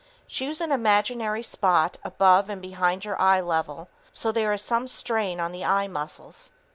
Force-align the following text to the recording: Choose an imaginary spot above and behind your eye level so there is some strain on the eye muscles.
Choose 0.27 0.61
an 0.61 0.71
imaginary 0.71 1.43
spot 1.43 1.99
above 2.03 2.49
and 2.49 2.59
behind 2.59 3.05
your 3.05 3.21
eye 3.21 3.39
level 3.39 3.87
so 4.11 4.31
there 4.31 4.51
is 4.51 4.63
some 4.63 4.87
strain 4.87 5.39
on 5.39 5.51
the 5.51 5.63
eye 5.63 5.87
muscles. 5.87 6.49